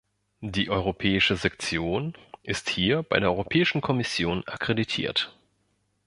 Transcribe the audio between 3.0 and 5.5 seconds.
bei der Europäischen Kommission akkreditiert.